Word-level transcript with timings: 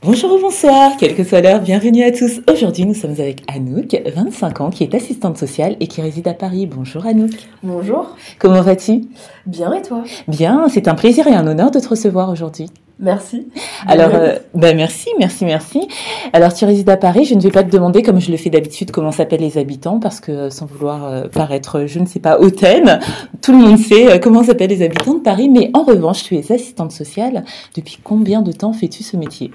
Bonjour 0.03 0.33
ou 0.35 0.39
bonsoir, 0.41 0.93
quelle 0.99 1.17
que 1.17 1.25
soit 1.25 1.41
l'heure, 1.41 1.61
bienvenue 1.61 2.05
à 2.05 2.13
tous. 2.13 2.41
Aujourd'hui, 2.53 2.85
nous 2.87 2.95
sommes 2.95 3.13
avec 3.19 3.43
Anouk, 3.53 3.97
25 4.15 4.61
ans, 4.61 4.71
qui 4.71 4.85
est 4.85 4.95
assistante 4.95 5.37
sociale 5.37 5.77
et 5.81 5.89
qui 5.89 6.01
réside 6.01 6.29
à 6.29 6.35
Paris. 6.35 6.67
Bonjour 6.67 7.05
Anouk. 7.07 7.33
Bonjour, 7.65 8.15
Comment 8.39 8.61
vas-tu 8.63 9.01
bien 9.47 9.73
et 9.73 9.83
toi 9.83 10.05
Bien, 10.29 10.67
c'est 10.69 10.87
un 10.87 10.95
plaisir 10.95 11.27
et 11.27 11.35
un 11.35 11.47
honneur 11.47 11.71
de 11.73 11.81
te 11.81 11.89
recevoir 11.89 12.31
aujourd'hui. 12.31 12.71
Merci. 12.99 13.49
Alors, 13.87 14.15
euh, 14.15 14.37
ben 14.55 14.75
merci, 14.75 15.11
merci, 15.19 15.45
merci. 15.45 15.87
Alors, 16.33 16.55
tu 16.55 16.65
résides 16.65 16.89
à 16.89 16.97
Paris. 16.97 17.27
Je 17.27 17.35
ne 17.35 17.41
vais 17.41 17.51
pas 17.51 17.63
te 17.63 17.71
demander, 17.71 18.03
comme 18.03 18.21
je 18.21 18.31
le 18.31 18.39
fais 18.39 18.49
d'habitude, 18.49 18.91
comment 18.91 19.13
s'appellent 19.13 19.43
les 19.43 19.59
habitants, 19.59 20.01
parce 20.01 20.21
que 20.21 20.33
euh, 20.33 20.51
sans 20.51 20.65
vouloir 20.65 21.05
euh, 21.05 21.29
paraître, 21.29 21.85
je 21.87 21.99
ne 21.99 22.07
sais 22.07 22.21
pas, 22.21 22.39
hautaine, 22.39 23.01
tout 23.43 23.53
le 23.53 23.59
monde 23.59 23.79
sait 23.79 24.19
comment 24.21 24.43
s'appellent 24.43 24.71
les 24.71 24.83
habitants 24.83 25.15
de 25.15 25.21
Paris. 25.21 25.51
Mais 25.51 25.71
en 25.75 25.83
revanche, 25.83 26.25
tu 26.25 26.37
es 26.37 26.53
assistante 26.53 26.91
sociale. 26.91 27.45
Depuis 27.77 27.99
combien 28.03 28.41
de 28.41 28.53
temps 28.53 28.73
fais-tu 28.73 29.03
ce 29.03 29.19
métier? 29.19 29.51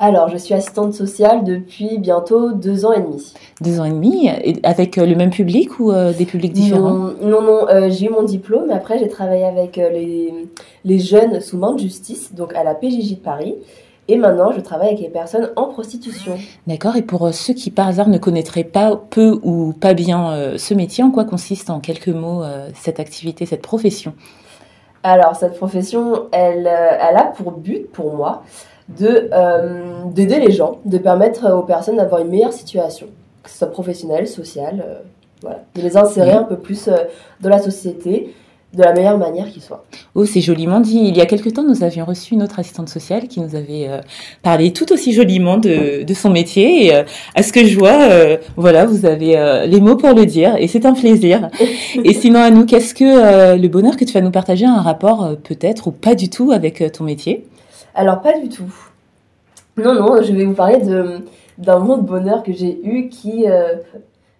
Alors, 0.00 0.28
je 0.28 0.36
suis 0.36 0.54
assistante 0.54 0.94
sociale 0.94 1.42
depuis 1.44 1.98
bientôt 1.98 2.52
deux 2.52 2.86
ans 2.86 2.92
et 2.92 3.00
demi. 3.00 3.34
Deux 3.60 3.80
ans 3.80 3.84
et 3.84 3.90
demi, 3.90 4.30
avec 4.62 4.96
euh, 4.96 5.06
le 5.06 5.16
même 5.16 5.30
public 5.30 5.80
ou 5.80 5.90
euh, 5.90 6.12
des 6.12 6.24
publics 6.24 6.52
différents? 6.52 6.90
Non, 6.90 7.14
non, 7.20 7.42
non, 7.42 7.68
euh, 7.68 7.90
j'ai 7.90 8.06
eu 8.06 8.10
mon 8.10 8.22
diplôme. 8.22 8.70
Après, 8.70 8.98
j'ai 8.98 9.08
travaillé 9.08 9.44
avec 9.44 9.76
les, 9.76 10.32
les 10.84 10.98
jeunes 11.00 11.40
sous 11.40 11.58
main 11.58 11.72
de 11.72 11.80
justice, 11.80 12.32
donc 12.32 12.54
à 12.54 12.62
la 12.62 12.74
PJJ 12.74 13.16
de 13.16 13.16
Paris. 13.16 13.56
Et 14.10 14.16
maintenant, 14.16 14.52
je 14.52 14.60
travaille 14.60 14.88
avec 14.88 15.00
les 15.00 15.10
personnes 15.10 15.50
en 15.56 15.66
prostitution. 15.66 16.38
D'accord. 16.66 16.96
Et 16.96 17.02
pour 17.02 17.32
ceux 17.34 17.52
qui 17.52 17.70
par 17.70 17.88
hasard 17.88 18.08
ne 18.08 18.16
connaîtraient 18.16 18.64
pas 18.64 18.98
peu 19.10 19.38
ou 19.42 19.74
pas 19.78 19.92
bien 19.92 20.32
euh, 20.32 20.56
ce 20.56 20.72
métier, 20.72 21.04
en 21.04 21.10
quoi 21.10 21.24
consiste 21.24 21.68
en 21.68 21.78
quelques 21.78 22.08
mots 22.08 22.42
euh, 22.42 22.70
cette 22.74 23.00
activité, 23.00 23.44
cette 23.44 23.60
profession? 23.60 24.14
Alors, 25.02 25.36
cette 25.36 25.56
profession, 25.56 26.28
elle, 26.32 26.66
elle 26.66 27.16
a 27.16 27.32
pour 27.36 27.52
but, 27.52 27.90
pour 27.92 28.14
moi, 28.14 28.42
de 28.88 29.28
euh, 29.32 30.04
d'aider 30.06 30.40
les 30.40 30.52
gens, 30.52 30.78
de 30.84 30.98
permettre 30.98 31.52
aux 31.52 31.62
personnes 31.62 31.96
d'avoir 31.96 32.22
une 32.22 32.28
meilleure 32.28 32.52
situation, 32.52 33.06
que 33.42 33.50
ce 33.50 33.58
soit 33.58 33.70
professionnelle, 33.70 34.26
sociale, 34.26 34.84
euh, 34.86 34.98
voilà, 35.42 35.62
de 35.74 35.82
les 35.82 35.96
insérer 35.96 36.32
un 36.32 36.44
peu 36.44 36.56
plus 36.56 36.88
euh, 36.88 36.96
dans 37.40 37.50
la 37.50 37.58
société 37.58 38.34
de 38.74 38.82
la 38.82 38.92
meilleure 38.92 39.16
manière 39.16 39.50
qui 39.50 39.60
soit. 39.60 39.84
Oh, 40.14 40.26
c'est 40.26 40.42
joliment 40.42 40.80
dit. 40.80 40.98
Il 40.98 41.16
y 41.16 41.20
a 41.22 41.26
quelque 41.26 41.48
temps, 41.48 41.62
nous 41.62 41.82
avions 41.82 42.04
reçu 42.04 42.34
une 42.34 42.42
autre 42.42 42.58
assistante 42.58 42.88
sociale 42.88 43.26
qui 43.26 43.40
nous 43.40 43.54
avait 43.54 43.88
euh, 43.88 44.00
parlé 44.42 44.72
tout 44.72 44.92
aussi 44.92 45.12
joliment 45.12 45.56
de, 45.56 46.02
de 46.02 46.14
son 46.14 46.28
métier. 46.28 46.86
Et 46.86 46.94
euh, 46.94 47.02
à 47.34 47.42
ce 47.42 47.52
que 47.52 47.64
je 47.64 47.78
vois, 47.78 48.10
euh, 48.10 48.36
voilà, 48.56 48.84
vous 48.84 49.06
avez 49.06 49.66
les 49.66 49.80
mots 49.80 49.96
pour 49.96 50.12
le 50.12 50.26
dire 50.26 50.56
et 50.58 50.68
c'est 50.68 50.84
un 50.84 50.92
plaisir. 50.92 51.48
et 52.04 52.12
sinon, 52.12 52.40
à 52.40 52.50
nous, 52.50 52.66
qu'est-ce 52.66 52.94
que 52.94 53.56
le 53.56 53.68
bonheur 53.68 53.96
que 53.96 54.04
tu 54.04 54.12
vas 54.12 54.20
nous 54.20 54.30
partager 54.30 54.66
a 54.66 54.70
un 54.70 54.82
rapport 54.82 55.36
peut-être 55.42 55.88
ou 55.88 55.90
pas 55.90 56.14
du 56.14 56.28
tout 56.28 56.52
avec 56.52 56.92
ton 56.92 57.04
métier? 57.04 57.46
Alors, 57.94 58.20
pas 58.20 58.38
du 58.38 58.48
tout. 58.48 58.72
Non, 59.76 59.94
non, 59.94 60.22
je 60.22 60.32
vais 60.32 60.44
vous 60.44 60.54
parler 60.54 60.78
de- 60.78 61.20
d'un 61.58 61.78
moment 61.78 61.98
de 61.98 62.02
bonheur 62.06 62.42
que 62.42 62.52
j'ai 62.52 62.80
eu 62.86 63.08
qui... 63.08 63.48
euh, 63.48 63.76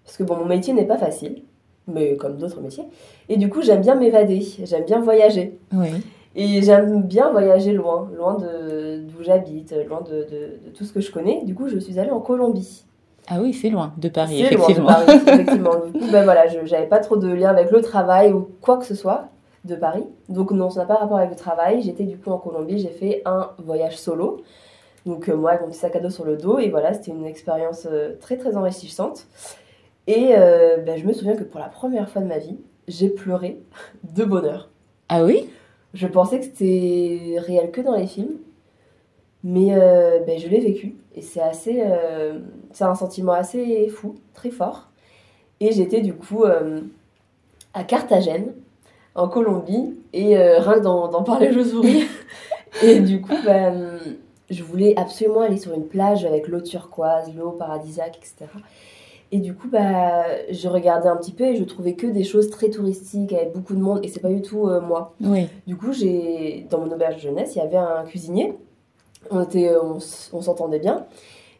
parce 0.05 0.17
que 0.17 0.23
bon, 0.23 0.35
mon 0.37 0.45
métier 0.45 0.73
n'est 0.73 0.85
pas 0.85 0.97
facile, 0.97 1.43
mais 1.87 2.15
comme 2.15 2.37
d'autres 2.37 2.61
métiers. 2.61 2.85
Et 3.29 3.37
du 3.37 3.49
coup, 3.49 3.61
j'aime 3.61 3.81
bien 3.81 3.95
m'évader, 3.95 4.41
j'aime 4.63 4.85
bien 4.85 4.99
voyager. 5.01 5.57
Oui. 5.73 5.89
Et 6.35 6.61
j'aime 6.61 7.01
bien 7.03 7.31
voyager 7.31 7.73
loin, 7.73 8.09
loin 8.17 8.35
de 8.35 8.99
d'où 9.01 9.23
j'habite, 9.23 9.73
loin 9.87 10.01
de, 10.01 10.15
de- 10.23 10.69
de 10.69 10.75
tout 10.75 10.83
ce 10.85 10.93
que 10.93 11.01
je 11.01 11.11
connais. 11.11 11.43
Du 11.43 11.55
coup, 11.55 11.67
je 11.67 11.77
suis 11.79 11.99
allée 11.99 12.11
en 12.11 12.19
Colombie. 12.19 12.83
Ah 13.27 13.39
oui, 13.41 13.53
c'est 13.53 13.69
loin 13.69 13.93
de 13.97 14.09
Paris, 14.09 14.43
C'est 14.47 14.55
loin 14.55 14.67
de 14.67 14.71
effectivement. 14.71 14.87
Paris, 14.87 15.19
effectivement. 15.27 15.75
Du 15.85 15.91
coup, 15.99 16.11
ben 16.11 16.23
voilà, 16.23 16.47
je 16.47 16.59
j'avais 16.65 16.87
pas 16.87 16.99
trop 16.99 17.17
de 17.17 17.27
lien 17.27 17.49
avec 17.49 17.69
le 17.71 17.81
travail 17.81 18.31
ou 18.33 18.47
quoi 18.61 18.77
que 18.77 18.85
ce 18.85 18.95
soit 18.95 19.25
de 19.65 19.75
Paris. 19.75 20.05
Donc 20.29 20.51
non, 20.51 20.69
ça 20.69 20.81
n'a 20.81 20.85
pas 20.85 20.95
rapport 20.95 21.17
avec 21.17 21.31
le 21.31 21.35
travail. 21.35 21.81
J'étais 21.81 22.03
du 22.03 22.17
coup 22.17 22.31
en 22.31 22.37
Colombie, 22.37 22.79
j'ai 22.79 22.89
fait 22.89 23.21
un 23.25 23.51
voyage 23.57 23.97
solo. 23.97 24.41
Donc 25.05 25.29
euh, 25.29 25.35
moi, 25.35 25.51
avec 25.51 25.61
mon 25.61 25.69
petit 25.69 25.79
sac 25.79 25.95
à 25.95 25.99
dos 25.99 26.09
sur 26.09 26.25
le 26.25 26.37
dos. 26.37 26.59
Et 26.59 26.69
voilà, 26.69 26.93
c'était 26.93 27.11
une 27.11 27.25
expérience 27.25 27.87
euh, 27.89 28.15
très 28.19 28.37
très 28.37 28.55
enrichissante. 28.55 29.27
Et 30.07 30.29
euh, 30.31 30.77
ben, 30.77 30.97
je 30.97 31.05
me 31.05 31.13
souviens 31.13 31.35
que 31.35 31.43
pour 31.43 31.59
la 31.59 31.69
première 31.69 32.09
fois 32.09 32.21
de 32.21 32.27
ma 32.27 32.37
vie, 32.37 32.57
j'ai 32.87 33.09
pleuré 33.09 33.61
de 34.03 34.23
bonheur. 34.23 34.69
Ah 35.09 35.23
oui? 35.23 35.49
Je 35.93 36.07
pensais 36.07 36.39
que 36.39 36.45
c'était 36.45 37.37
réel 37.39 37.71
que 37.71 37.81
dans 37.81 37.95
les 37.95 38.05
films, 38.05 38.37
mais 39.43 39.71
ben, 40.27 40.37
je 40.37 40.47
l'ai 40.47 40.59
vécu 40.59 40.93
et 41.15 41.21
c'est 41.21 41.41
assez, 41.41 41.83
c'est 42.71 42.83
un 42.83 42.93
sentiment 42.93 43.31
assez 43.31 43.87
fou, 43.87 44.13
très 44.35 44.51
fort. 44.51 44.91
Et 45.59 45.71
j'étais 45.71 46.01
du 46.01 46.13
coup 46.13 46.43
à 47.73 47.83
Carthagène, 47.83 48.53
en 49.19 49.27
Colombie, 49.27 49.95
et 50.13 50.37
euh, 50.37 50.59
rien 50.59 50.75
que 50.75 50.83
d'en 50.83 51.23
parler, 51.23 51.51
je 51.51 51.63
souris. 51.63 52.05
et 52.83 52.99
du 52.99 53.21
coup, 53.21 53.35
ben, 53.45 53.99
je 54.49 54.63
voulais 54.63 54.93
absolument 54.97 55.41
aller 55.41 55.57
sur 55.57 55.73
une 55.73 55.85
plage 55.85 56.25
avec 56.25 56.47
l'eau 56.47 56.61
turquoise, 56.61 57.33
l'eau 57.35 57.51
paradisiaque, 57.51 58.17
etc. 58.17 58.51
Et 59.31 59.39
du 59.39 59.53
coup, 59.53 59.67
bah, 59.67 60.23
je 60.49 60.67
regardais 60.67 61.09
un 61.09 61.17
petit 61.17 61.33
peu 61.33 61.43
et 61.43 61.55
je 61.55 61.63
trouvais 61.63 61.93
que 61.93 62.07
des 62.07 62.23
choses 62.23 62.49
très 62.49 62.69
touristiques 62.69 63.31
avec 63.33 63.53
beaucoup 63.53 63.75
de 63.75 63.81
monde 63.81 63.99
et 64.01 64.07
c'est 64.07 64.21
pas 64.21 64.29
du 64.29 64.41
tout 64.41 64.67
euh, 64.67 64.81
moi. 64.81 65.13
Oui. 65.21 65.47
Du 65.67 65.75
coup, 65.75 65.93
j'ai 65.93 66.65
dans 66.69 66.79
mon 66.79 66.91
auberge 66.91 67.15
de 67.15 67.21
jeunesse, 67.21 67.55
il 67.55 67.59
y 67.59 67.61
avait 67.61 67.77
un 67.77 68.05
cuisinier. 68.05 68.55
On 69.29 69.43
était, 69.43 69.75
on, 69.75 69.97
on 70.33 70.41
s'entendait 70.41 70.79
bien. 70.79 71.05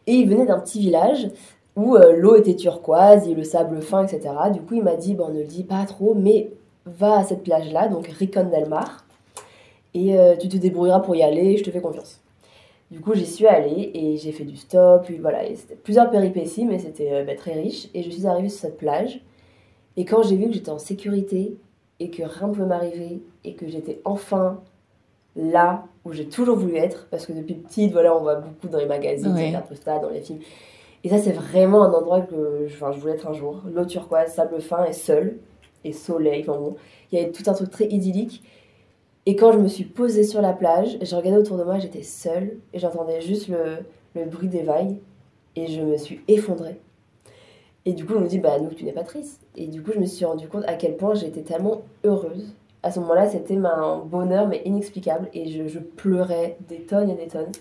Et 0.07 0.13
il 0.13 0.27
venait 0.27 0.45
d'un 0.45 0.59
petit 0.59 0.79
village 0.79 1.29
où 1.75 1.95
euh, 1.95 2.15
l'eau 2.15 2.35
était 2.35 2.55
turquoise 2.55 3.27
et 3.27 3.35
le 3.35 3.43
sable 3.43 3.81
fin, 3.81 4.05
etc. 4.05 4.33
Du 4.51 4.61
coup, 4.61 4.75
il 4.75 4.83
m'a 4.83 4.95
dit, 4.95 5.13
bon, 5.13 5.29
ne 5.29 5.39
le 5.39 5.45
dis 5.45 5.63
pas 5.63 5.85
trop, 5.85 6.15
mais 6.15 6.49
va 6.85 7.19
à 7.19 7.23
cette 7.23 7.43
plage-là, 7.43 7.87
donc 7.87 8.07
Ricon 8.07 8.45
del 8.45 8.67
Mar, 8.67 9.05
et 9.93 10.17
euh, 10.17 10.35
tu 10.37 10.47
te 10.49 10.57
débrouilleras 10.57 10.99
pour 11.01 11.15
y 11.15 11.23
aller, 11.23 11.57
je 11.57 11.63
te 11.63 11.71
fais 11.71 11.81
confiance. 11.81 12.19
Du 12.91 13.01
coup, 13.01 13.13
j'y 13.13 13.25
suis 13.25 13.45
allée 13.45 13.91
et 13.93 14.17
j'ai 14.17 14.31
fait 14.31 14.45
du 14.45 14.55
stop, 14.55 15.03
puis 15.05 15.17
voilà, 15.17 15.45
et 15.47 15.55
c'était 15.55 15.75
plusieurs 15.75 16.09
péripéties, 16.09 16.65
mais 16.65 16.79
c'était 16.79 17.11
euh, 17.11 17.23
bah, 17.23 17.35
très 17.35 17.53
riche. 17.53 17.87
Et 17.93 18.01
je 18.01 18.09
suis 18.09 18.25
arrivée 18.25 18.49
sur 18.49 18.61
cette 18.61 18.77
plage, 18.77 19.21
et 19.97 20.05
quand 20.05 20.23
j'ai 20.23 20.35
vu 20.37 20.47
que 20.47 20.53
j'étais 20.53 20.71
en 20.71 20.79
sécurité, 20.79 21.55
et 21.99 22.09
que 22.09 22.23
rien 22.23 22.47
ne 22.47 22.53
pouvait 22.53 22.65
m'arriver, 22.65 23.21
et 23.43 23.53
que 23.53 23.67
j'étais 23.67 23.99
enfin 24.05 24.61
là 25.35 25.85
où 26.05 26.13
j'ai 26.13 26.25
toujours 26.25 26.57
voulu 26.57 26.77
être, 26.77 27.07
parce 27.11 27.25
que 27.25 27.33
depuis 27.33 27.55
petite, 27.55 27.91
voilà, 27.91 28.15
on 28.15 28.21
voit 28.21 28.35
beaucoup 28.35 28.67
dans 28.67 28.79
les 28.79 28.85
magazines, 28.87 29.33
Ouais. 29.33 29.53
ça, 29.83 29.99
dans 29.99 30.09
les 30.09 30.21
films. 30.21 30.39
Et 31.03 31.09
ça, 31.09 31.17
c'est 31.17 31.31
vraiment 31.31 31.83
un 31.83 31.93
endroit 31.93 32.21
que 32.21 32.65
je, 32.67 32.73
enfin, 32.75 32.91
je 32.91 32.99
voulais 32.99 33.13
être 33.13 33.27
un 33.27 33.33
jour. 33.33 33.61
L'eau 33.73 33.85
turquoise, 33.85 34.33
sable 34.33 34.59
fin 34.61 34.83
et 34.85 34.93
seul, 34.93 35.37
et 35.83 35.93
soleil, 35.93 36.45
enfin 36.47 36.59
bon, 36.59 36.75
il 37.11 37.19
y 37.19 37.21
avait 37.21 37.31
tout 37.31 37.43
un 37.47 37.53
truc 37.53 37.69
très 37.69 37.85
idyllique. 37.85 38.43
Et 39.25 39.35
quand 39.35 39.51
je 39.51 39.57
me 39.59 39.67
suis 39.67 39.83
posée 39.83 40.23
sur 40.23 40.41
la 40.41 40.53
plage, 40.53 40.97
je 41.01 41.15
regardais 41.15 41.39
autour 41.39 41.57
de 41.57 41.63
moi, 41.63 41.79
j'étais 41.79 42.03
seule, 42.03 42.57
et 42.73 42.79
j'entendais 42.79 43.21
juste 43.21 43.47
le, 43.47 43.77
le 44.15 44.25
bruit 44.25 44.47
des 44.47 44.63
vagues, 44.63 44.97
et 45.55 45.67
je 45.67 45.81
me 45.81 45.97
suis 45.97 46.21
effondrée. 46.27 46.79
Et 47.85 47.93
du 47.93 48.05
coup, 48.05 48.13
on 48.15 48.21
me 48.21 48.27
dit, 48.27 48.39
bah, 48.39 48.59
nous, 48.59 48.69
tu 48.69 48.83
n'es 48.85 48.91
pas 48.91 49.03
triste. 49.03 49.41
Et 49.55 49.67
du 49.67 49.81
coup, 49.81 49.91
je 49.93 49.99
me 49.99 50.05
suis 50.05 50.25
rendu 50.25 50.47
compte 50.47 50.63
à 50.67 50.73
quel 50.73 50.97
point 50.97 51.13
j'étais 51.13 51.41
tellement 51.41 51.81
heureuse. 52.03 52.53
À 52.83 52.91
ce 52.91 52.99
moment-là, 52.99 53.27
c'était 53.29 53.57
un 53.57 53.97
bonheur, 53.97 54.47
mais 54.47 54.61
inexplicable. 54.65 55.29
Et 55.33 55.49
je, 55.49 55.67
je 55.67 55.79
pleurais 55.79 56.57
des 56.67 56.81
tonnes 56.81 57.09
et 57.09 57.15
des 57.15 57.27
tonnes. 57.27 57.51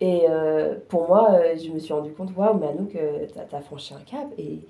Et 0.00 0.22
euh, 0.28 0.76
pour 0.88 1.08
moi, 1.08 1.32
euh, 1.32 1.56
je 1.56 1.70
me 1.70 1.78
suis 1.78 1.92
rendu 1.92 2.12
compte, 2.12 2.36
waouh, 2.36 2.56
mais 2.58 2.68
Anouk, 2.68 2.96
t'as 3.34 3.56
as 3.56 3.60
franchi 3.60 3.94
un 3.94 4.00
cap. 4.00 4.28
Et, 4.38 4.60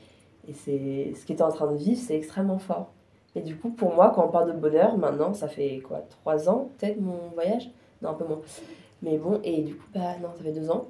et 0.48 0.52
c'est 0.52 1.12
ce 1.14 1.26
que 1.26 1.32
tu 1.32 1.38
es 1.38 1.42
en 1.42 1.50
train 1.50 1.70
de 1.70 1.76
vivre, 1.76 2.00
c'est 2.00 2.16
extrêmement 2.16 2.58
fort. 2.58 2.88
Et 3.34 3.40
du 3.40 3.56
coup, 3.56 3.70
pour 3.70 3.94
moi, 3.94 4.12
quand 4.14 4.24
on 4.24 4.30
parle 4.30 4.52
de 4.52 4.58
bonheur, 4.58 4.96
maintenant, 4.96 5.34
ça 5.34 5.48
fait 5.48 5.80
quoi, 5.86 6.02
trois 6.08 6.48
ans, 6.48 6.70
peut-être, 6.78 7.00
mon 7.00 7.18
voyage? 7.34 7.70
Non, 8.02 8.10
un 8.10 8.14
peu 8.14 8.24
moins. 8.24 8.40
Mais 9.02 9.18
bon, 9.18 9.40
et 9.44 9.62
du 9.62 9.74
coup, 9.74 9.86
bah 9.94 10.16
non, 10.22 10.28
ça 10.36 10.42
fait 10.42 10.52
deux 10.52 10.70
ans. 10.70 10.86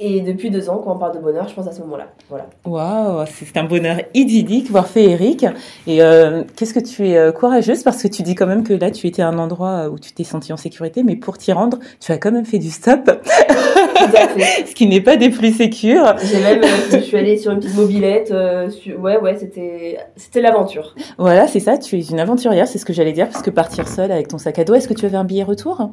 Et 0.00 0.22
depuis 0.22 0.50
deux 0.50 0.68
ans, 0.70 0.78
quand 0.78 0.92
on 0.92 0.98
parle 0.98 1.14
de 1.14 1.20
bonheur, 1.20 1.48
je 1.48 1.54
pense 1.54 1.68
à 1.68 1.72
ce 1.72 1.80
moment-là. 1.82 2.08
Voilà. 2.28 2.46
Waouh, 2.64 3.24
c'est 3.26 3.56
un 3.56 3.64
bonheur 3.64 4.00
idyllique, 4.12 4.68
voire 4.68 4.88
féerique. 4.88 5.46
Et 5.86 6.02
euh, 6.02 6.42
qu'est-ce 6.56 6.74
que 6.74 6.80
tu 6.80 7.08
es 7.08 7.16
euh, 7.16 7.30
courageuse? 7.30 7.84
Parce 7.84 8.02
que 8.02 8.08
tu 8.08 8.22
dis 8.22 8.34
quand 8.34 8.46
même 8.46 8.64
que 8.64 8.72
là, 8.72 8.90
tu 8.90 9.06
étais 9.06 9.22
à 9.22 9.28
un 9.28 9.38
endroit 9.38 9.88
où 9.88 9.98
tu 9.98 10.12
t'es 10.12 10.24
sentie 10.24 10.52
en 10.52 10.56
sécurité, 10.56 11.04
mais 11.04 11.14
pour 11.14 11.38
t'y 11.38 11.52
rendre, 11.52 11.78
tu 12.00 12.10
as 12.10 12.18
quand 12.18 12.32
même 12.32 12.44
fait 12.44 12.58
du 12.58 12.70
stop. 12.70 13.08
ce 14.66 14.74
qui 14.74 14.86
n'est 14.86 15.00
pas 15.00 15.16
des 15.16 15.30
plus 15.30 15.54
sécures. 15.56 16.14
J'ai 16.22 16.40
même, 16.42 16.62
euh, 16.62 16.66
je 16.92 16.98
suis 16.98 17.16
allée 17.16 17.36
sur 17.36 17.52
une 17.52 17.60
petite 17.60 17.76
mobilette. 17.76 18.30
euh, 18.30 18.68
Ouais, 18.98 19.18
ouais, 19.18 19.36
c'était, 19.38 19.98
c'était 20.16 20.40
l'aventure. 20.40 20.94
Voilà, 21.18 21.46
c'est 21.48 21.60
ça, 21.60 21.78
tu 21.78 21.96
es 21.98 22.02
une 22.02 22.20
aventurière, 22.20 22.66
c'est 22.68 22.78
ce 22.78 22.84
que 22.84 22.92
j'allais 22.92 23.12
dire, 23.12 23.28
parce 23.28 23.42
que 23.42 23.50
partir 23.50 23.88
seule 23.88 24.12
avec 24.12 24.28
ton 24.28 24.38
sac 24.38 24.58
à 24.58 24.64
dos, 24.64 24.74
est-ce 24.74 24.88
que 24.88 24.94
tu 24.94 25.06
avais 25.06 25.16
un 25.16 25.24
billet 25.24 25.42
retour? 25.44 25.90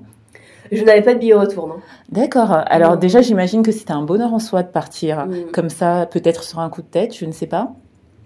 Je 0.72 0.84
n'avais 0.86 1.02
pas 1.02 1.14
de 1.14 1.20
billet 1.20 1.34
retour, 1.34 1.68
non. 1.68 1.76
D'accord. 2.12 2.52
Alors 2.68 2.96
déjà, 2.98 3.22
j'imagine 3.22 3.62
que 3.62 3.72
c'était 3.74 3.92
un 3.92 4.04
bonheur 4.04 4.34
en 4.34 4.40
soi 4.40 4.64
de 4.64 4.70
partir 4.70 5.26
Mm. 5.26 5.52
comme 5.52 5.70
ça, 5.70 6.08
peut-être 6.10 6.44
sur 6.44 6.60
un 6.60 6.70
coup 6.70 6.82
de 6.82 6.88
tête, 6.88 7.14
je 7.16 7.26
ne 7.26 7.32
sais 7.34 7.48
pas. 7.48 7.74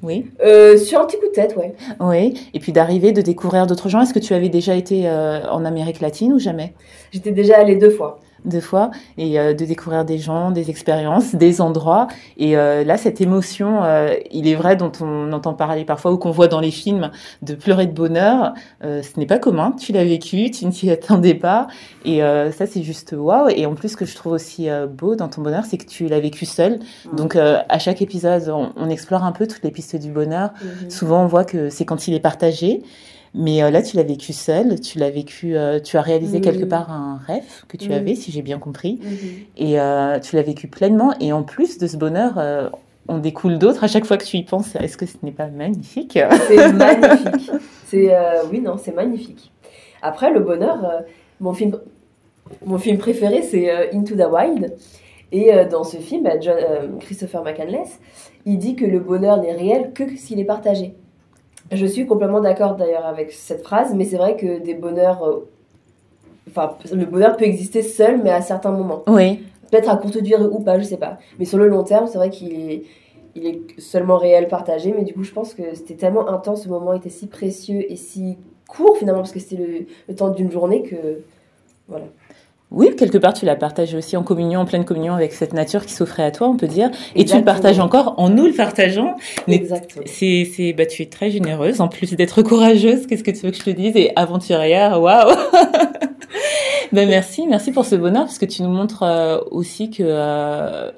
Oui. 0.04 0.28
Euh, 0.46 0.78
sur 0.78 1.00
un 1.00 1.06
petit 1.06 1.18
coup 1.18 1.26
de 1.26 1.32
tête, 1.32 1.56
ouais. 1.58 1.74
Oui. 2.00 2.36
Et 2.54 2.60
puis 2.60 2.72
d'arriver, 2.72 3.14
de 3.14 3.22
découvrir 3.22 3.66
d'autres 3.66 3.90
gens. 3.90 4.02
Est-ce 4.02 4.14
que 4.14 4.20
tu 4.20 4.36
avais 4.36 4.50
déjà 4.50 4.76
été 4.76 5.10
euh, 5.10 5.42
en 5.50 5.66
Amérique 5.66 6.02
latine 6.02 6.34
ou 6.34 6.38
jamais? 6.40 6.76
J'étais 7.12 7.32
déjà 7.32 7.58
allée 7.58 7.78
deux 7.78 7.90
fois. 7.90 8.20
Deux 8.46 8.62
fois, 8.62 8.92
et 9.18 9.40
euh, 9.40 9.54
de 9.54 9.66
découvrir 9.66 10.06
des 10.06 10.18
gens, 10.18 10.52
des 10.52 10.70
expériences, 10.70 11.36
des 11.46 11.62
endroits. 11.62 12.08
Et 12.38 12.58
euh, 12.58 12.84
là, 12.84 12.98
cette 12.98 13.22
émotion, 13.22 13.84
euh, 13.84 14.16
il 14.32 14.48
est 14.48 14.56
vrai, 14.56 14.76
dont 14.76 14.92
on 15.02 15.32
entend 15.34 15.54
parler 15.54 15.86
parfois 15.86 16.12
ou 16.12 16.18
qu'on 16.18 16.32
voit 16.32 16.48
dans 16.48 16.60
les 16.60 16.72
films, 16.72 17.12
de 17.42 17.56
pleurer 17.56 17.88
de 17.88 17.94
bonheur, 17.94 18.54
euh, 18.84 19.02
ce 19.02 19.20
n'est 19.20 19.26
pas 19.26 19.40
commun. 19.40 19.74
Tu 19.78 19.92
l'as 19.92 20.04
vécu, 20.04 20.52
tu 20.52 20.66
ne 20.66 20.72
t'y 20.72 20.90
attendais 20.90 21.36
pas, 21.36 21.68
et 22.06 22.24
euh, 22.24 22.52
ça, 22.52 22.66
c'est 22.68 22.84
juste 22.84 23.14
waouh. 23.18 23.50
Et 23.50 23.66
en 23.66 23.74
plus, 23.74 23.90
ce 23.90 23.98
que 23.98 24.06
je 24.06 24.16
trouve 24.16 24.34
aussi 24.34 24.70
euh, 24.70 24.88
beau 24.88 25.16
dans 25.16 25.28
ton 25.28 25.42
bonheur, 25.42 25.66
c'est 25.66 25.78
que 25.78 25.86
tu 25.86 26.08
l'as 26.08 26.20
vécu 26.20 26.46
seul. 26.46 26.80
Donc, 27.14 27.36
euh, 27.36 27.60
à 27.68 27.80
chaque 27.80 28.02
épisode, 28.02 28.48
on, 28.50 28.72
on 28.76 28.90
explore 28.90 29.24
un 29.24 29.32
peu 29.32 29.48
toutes 29.48 29.64
les 29.64 29.72
pistes 29.72 29.96
du 29.96 30.12
bonheur. 30.12 30.52
Mhm. 30.62 30.90
Souvent, 30.90 31.24
on 31.24 31.28
voit 31.28 31.46
que 31.46 31.70
c'est 31.70 31.86
quand 31.86 32.08
il 32.08 32.14
est 32.14 32.20
partagé. 32.20 32.84
Mais 33.38 33.62
euh, 33.62 33.70
là, 33.70 33.82
tu 33.82 33.98
l'as 33.98 34.04
vécu 34.04 34.32
seul, 34.34 34.80
tu 34.80 34.98
l'as 34.98 35.10
vécu, 35.10 35.58
euh, 35.58 35.80
tu 35.80 35.98
as 35.98 36.02
réalisé 36.02 36.40
quelque 36.42 36.64
part 36.66 36.92
un 36.92 37.20
rêve 37.28 37.44
que 37.68 37.76
tu 37.78 37.92
avais, 37.94 38.16
si 38.16 38.32
j'ai 38.32 38.42
bien 38.42 38.60
compris, 38.60 39.00
Mhm. 39.02 39.18
et 39.58 39.80
euh, 39.80 40.20
tu 40.20 40.36
l'as 40.38 40.42
vécu 40.42 40.68
pleinement. 40.68 41.14
Et 41.20 41.34
en 41.34 41.44
plus 41.44 41.78
de 41.78 41.88
ce 41.88 41.98
bonheur, 41.98 42.40
on 43.08 43.18
découle 43.20 43.58
d'autres 43.60 43.84
à 43.84 43.88
chaque 43.88 44.06
fois 44.06 44.18
que 44.18 44.24
tu 44.26 44.38
y 44.38 44.44
penses. 44.44 44.76
Est-ce 44.78 44.98
que 44.98 45.06
ce 45.06 45.18
n'est 45.22 45.32
pas 45.32 45.48
magnifique? 45.48 46.18
C'est 46.48 46.72
magnifique. 46.74 47.52
C'est 47.88 48.16
euh, 48.16 48.44
oui 48.52 48.62
non, 48.62 48.78
c'est 48.82 48.96
magnifique. 48.96 49.52
Après 50.02 50.32
le 50.32 50.40
bonheur, 50.40 50.84
euh, 50.86 51.00
mon 51.40 51.54
film, 51.54 51.78
mon 52.66 52.78
film 52.78 52.98
préféré 52.98 53.42
c'est 53.44 53.70
euh, 53.70 53.88
Into 53.94 54.16
the 54.16 54.28
Wild. 54.32 54.76
Et 55.32 55.52
dans 55.70 55.84
ce 55.84 55.98
film, 55.98 56.24
bah, 56.24 56.40
John- 56.40 56.98
Christopher 57.02 57.44
McCandless, 57.44 58.00
il 58.46 58.58
dit 58.58 58.76
que 58.76 58.86
le 58.86 59.00
bonheur 59.00 59.42
n'est 59.42 59.52
réel 59.54 59.92
que 59.94 60.16
s'il 60.16 60.40
est 60.40 60.46
partagé. 60.46 60.94
Je 61.72 61.86
suis 61.86 62.06
complètement 62.06 62.42
d'accord 62.42 62.76
d'ailleurs 62.76 63.06
avec 63.06 63.32
cette 63.32 63.64
phrase, 63.64 63.94
mais 63.96 64.06
c'est 64.06 64.18
vrai 64.18 64.36
que 64.36 64.60
des 64.60 64.76
bonheurs, 64.76 65.24
euh, 65.24 65.48
enfin 66.50 66.76
le 66.94 67.06
bonheur 67.06 67.38
peut 67.38 67.46
exister 67.46 67.82
seul, 67.82 68.22
mais 68.22 68.30
à 68.30 68.42
certains 68.42 68.72
moments. 68.72 69.04
Oui, 69.08 69.44
Peut-être 69.72 69.90
à 69.90 69.98
courte 69.98 70.18
durée 70.20 70.46
ou 70.46 70.60
pas, 70.60 70.78
je 70.78 70.84
sais 70.84 70.98
pas. 70.98 71.18
Mais 71.40 71.46
sur 71.46 71.58
le 71.58 71.68
long 71.68 71.84
terme, 71.84 72.08
c'est 72.08 72.18
vrai 72.18 72.30
qu'il 72.30 72.54
est, 72.54 72.84
il 73.36 73.48
est 73.48 73.80
seulement 73.80 74.18
réel, 74.18 74.48
partagé. 74.48 74.94
Mais 74.96 75.04
du 75.04 75.14
coup, 75.14 75.24
je 75.24 75.32
pense 75.32 75.54
que 75.54 75.64
c'était 75.74 75.96
tellement 75.96 76.30
intense, 76.30 76.64
ce 76.64 76.70
moment 76.70 76.94
était 76.94 77.10
si 77.10 77.28
précieux 77.28 77.92
et 77.92 77.96
si 77.96 78.38
court 78.68 78.98
finalement, 78.98 79.22
parce 79.22 79.32
que 79.32 79.40
c'était 79.40 79.58
le, 79.58 79.86
le 80.08 80.16
temps 80.16 80.30
d'une 80.30 80.52
journée 80.52 80.84
que. 80.84 81.22
Voilà. 81.88 82.06
Oui, 82.72 82.96
quelque 82.98 83.18
part, 83.18 83.34
tu 83.34 83.46
l'as 83.46 83.56
partagé 83.56 83.96
aussi 83.96 84.18
en 84.18 84.24
communion, 84.24 84.60
en 84.62 84.66
pleine 84.66 84.86
communion 84.86 85.14
avec 85.14 85.34
cette 85.34 85.54
nature 85.54 85.86
qui 85.86 85.94
s'offrait 85.94 86.24
à 86.24 86.32
toi, 86.32 86.50
on 86.50 86.58
peut 86.58 86.68
dire. 86.68 86.90
Et 87.16 87.24
tu 87.24 87.38
le 87.38 87.44
partages 87.44 87.80
encore 87.80 88.16
en 88.18 88.30
nous 88.30 88.48
le 88.48 88.54
partageant. 88.54 89.16
Mais 89.48 89.56
Exactement. 89.56 90.04
C'est, 90.08 90.50
c'est, 90.52 90.74
bah, 90.74 90.86
tu 90.86 91.04
es 91.04 91.06
très 91.06 91.30
généreuse, 91.30 91.80
en 91.80 91.88
plus 91.88 92.14
d'être 92.14 92.42
courageuse. 92.42 93.06
Qu'est-ce 93.08 93.24
que 93.24 93.32
tu 93.32 93.46
veux 93.46 93.52
que 93.52 93.58
je 93.58 93.64
te 93.64 93.70
dise? 93.70 93.96
Et 93.96 94.12
aventurière, 94.16 95.00
waouh 95.02 95.36
Ben 96.92 97.08
merci, 97.08 97.46
merci 97.48 97.72
pour 97.72 97.86
ce 97.86 97.96
bonheur, 97.96 98.26
parce 98.26 98.40
que 98.40 98.46
tu 98.46 98.64
nous 98.64 98.70
montres 98.70 99.04
euh, 99.04 99.40
aussi 99.52 99.90
que 99.90 100.04
euh, 100.04 100.92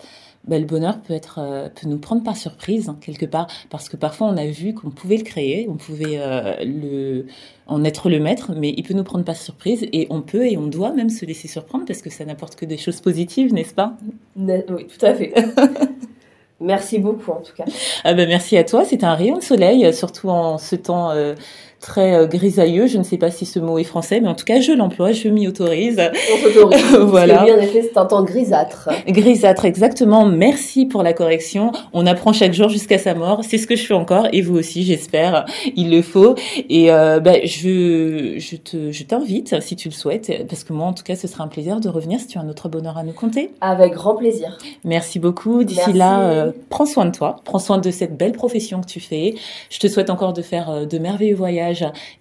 bah, 0.47 0.57
le 0.59 0.65
bonheur 0.65 0.99
peut 1.01 1.13
être, 1.13 1.39
euh, 1.39 1.69
peut 1.69 1.87
nous 1.87 1.97
prendre 1.99 2.23
par 2.23 2.37
surprise 2.37 2.89
hein, 2.89 2.97
quelque 3.01 3.25
part, 3.25 3.47
parce 3.69 3.89
que 3.89 3.97
parfois 3.97 4.27
on 4.27 4.37
a 4.37 4.45
vu 4.47 4.73
qu'on 4.73 4.89
pouvait 4.89 5.17
le 5.17 5.23
créer, 5.23 5.67
on 5.69 5.75
pouvait 5.75 6.17
euh, 6.19 6.55
le, 6.63 7.25
en 7.67 7.83
être 7.83 8.09
le 8.09 8.19
maître, 8.19 8.53
mais 8.55 8.73
il 8.77 8.83
peut 8.83 8.93
nous 8.93 9.03
prendre 9.03 9.25
par 9.25 9.35
surprise, 9.35 9.85
et 9.93 10.07
on 10.09 10.21
peut 10.21 10.45
et 10.45 10.57
on 10.57 10.67
doit 10.67 10.93
même 10.93 11.09
se 11.09 11.25
laisser 11.25 11.47
surprendre, 11.47 11.85
parce 11.85 12.01
que 12.01 12.09
ça 12.09 12.25
n'apporte 12.25 12.55
que 12.55 12.65
des 12.65 12.77
choses 12.77 13.01
positives, 13.01 13.53
n'est-ce 13.53 13.73
pas? 13.73 13.97
Ne- 14.35 14.63
Oui, 14.69 14.87
tout 14.87 15.05
à 15.05 15.13
fait. 15.13 15.33
Merci 16.59 16.97
beaucoup 16.97 17.31
en 17.31 17.41
tout 17.41 17.53
cas. 17.55 17.65
Ah 18.03 18.15
ben 18.15 18.27
merci 18.27 18.57
à 18.57 18.63
toi, 18.63 18.83
c'était 18.83 19.05
un 19.05 19.13
rayon 19.13 19.37
de 19.37 19.43
soleil, 19.43 19.85
euh, 19.85 19.91
surtout 19.91 20.29
en 20.29 20.57
ce 20.57 20.75
temps 20.75 21.11
euh, 21.11 21.35
très 21.79 22.15
euh, 22.15 22.27
grisailleux. 22.27 22.87
Je 22.87 22.97
ne 22.97 23.03
sais 23.03 23.17
pas 23.17 23.31
si 23.31 23.45
ce 23.45 23.59
mot 23.59 23.77
est 23.77 23.83
français, 23.83 24.19
mais 24.19 24.27
en 24.27 24.35
tout 24.35 24.45
cas 24.45 24.59
je 24.59 24.71
l'emploie, 24.71 25.11
je 25.11 25.29
m'y 25.29 25.47
autorise. 25.47 26.01
On 26.33 26.37
s'autorise. 26.37 26.83
Voilà. 26.97 27.45
Oui, 27.45 27.51
en 27.51 27.59
effet, 27.59 27.81
c'est 27.83 27.97
un 27.97 28.05
temps 28.05 28.23
grisâtre. 28.23 28.89
Grisâtre, 29.07 29.65
exactement. 29.65 30.25
Merci 30.25 30.85
pour 30.85 31.03
la 31.03 31.13
correction. 31.13 31.71
On 31.93 32.05
apprend 32.05 32.33
chaque 32.33 32.53
jour 32.53 32.69
jusqu'à 32.69 32.97
sa 32.97 33.13
mort. 33.13 33.41
C'est 33.43 33.57
ce 33.57 33.67
que 33.67 33.75
je 33.75 33.85
fais 33.85 33.93
encore, 33.93 34.27
et 34.33 34.41
vous 34.41 34.57
aussi, 34.57 34.83
j'espère. 34.83 35.45
Il 35.75 35.91
le 35.91 36.01
faut. 36.01 36.35
Et 36.69 36.91
euh, 36.91 37.19
ben, 37.19 37.39
je, 37.43 38.35
je 38.37 38.55
te, 38.55 38.91
je 38.91 39.03
t'invite, 39.03 39.59
si 39.61 39.75
tu 39.75 39.89
le 39.89 39.93
souhaites, 39.93 40.31
parce 40.47 40.63
que 40.63 40.73
moi, 40.73 40.87
en 40.87 40.93
tout 40.93 41.03
cas, 41.03 41.15
ce 41.15 41.27
sera 41.27 41.43
un 41.43 41.47
plaisir 41.47 41.79
de 41.79 41.89
revenir 41.89 42.19
si 42.19 42.27
tu 42.27 42.37
as 42.37 42.41
un 42.41 42.49
autre 42.49 42.69
bonheur 42.69 42.97
à 42.97 43.03
nous 43.03 43.13
conter. 43.13 43.51
Avec 43.61 43.93
grand 43.93 44.15
plaisir. 44.15 44.57
Merci 44.83 45.19
beaucoup. 45.19 45.63
D'ici 45.63 45.93
là, 45.93 46.21
euh, 46.21 46.51
prends 46.69 46.85
soin 46.85 47.05
de 47.05 47.11
toi, 47.11 47.37
prends 47.43 47.59
soin 47.59 47.77
de 47.77 47.91
cette 47.91 48.17
belle 48.17 48.33
profession 48.33 48.81
que 48.81 48.87
tu 48.87 48.99
fais. 48.99 49.35
Je 49.69 49.79
te 49.79 49.87
souhaite 49.87 50.09
encore 50.09 50.33
de 50.33 50.41
faire 50.41 50.69
euh, 50.69 50.85
de 50.85 50.97
merveilleux 50.97 51.35
voyages 51.35 51.66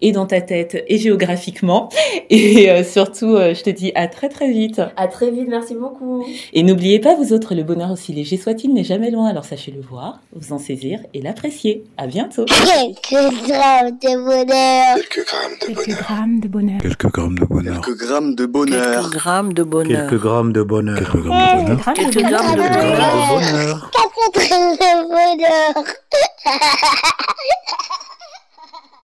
et 0.00 0.12
dans 0.12 0.26
ta 0.26 0.40
tête 0.40 0.82
et 0.88 0.98
géographiquement. 0.98 1.88
Et 2.30 2.70
euh, 2.70 2.82
surtout, 2.84 3.34
euh, 3.34 3.54
je 3.54 3.62
te 3.62 3.70
dis 3.70 3.92
à 3.94 4.06
très 4.08 4.28
très 4.28 4.50
vite. 4.50 4.80
À 4.96 5.08
très 5.08 5.30
vite, 5.30 5.46
merci 5.48 5.74
beaucoup. 5.74 6.24
Et 6.52 6.62
n'oubliez 6.62 6.98
pas, 6.98 7.14
vous 7.14 7.32
autres, 7.32 7.54
le 7.54 7.62
bonheur 7.62 7.90
aussi 7.90 8.12
léger 8.12 8.36
soit-il 8.36 8.72
n'est 8.74 8.84
jamais 8.84 9.10
loin. 9.10 9.28
Alors 9.28 9.44
sachez 9.44 9.70
le 9.70 9.80
voir, 9.80 10.20
vous 10.34 10.52
en 10.52 10.58
saisir 10.58 11.00
et 11.14 11.22
l'apprécier. 11.22 11.84
À 11.96 12.06
bientôt. 12.06 12.44
Quelques 12.46 13.48
grammes 13.48 13.98
de 14.02 14.16
bonheur. 14.18 14.96
Quelques 14.96 15.26
grammes 15.26 16.38
de 16.40 16.48
bonheur. 16.48 16.80
Quelques 16.80 17.08
grammes 17.08 17.30
de 17.30 17.36
bonheur. 17.46 17.80
Quelques 17.80 17.98
grammes 17.98 18.34
de 18.34 18.44
bonheur. 18.44 18.90
Quelques 18.90 19.16
grammes 19.22 19.52
de 19.52 19.62
bonheur. 19.62 20.08
Quelques 20.08 20.20
grammes 20.20 20.52
de 20.52 20.62
bonheur. 20.62 20.98
Quelques 20.98 21.22
grammes 21.22 21.64
de 21.64 21.72
bonheur. 21.72 21.94
Quelques 21.94 21.96
grammes 21.96 21.96
de 21.96 22.02
Quelques 22.02 22.22
bonheur. 22.22 22.30
grammes 22.30 22.56
de 22.56 22.68
bonheur. 23.28 23.90
Quatre 23.92 24.48
grammes 24.48 24.76
de 24.76 24.92
bonheur. 25.08 25.84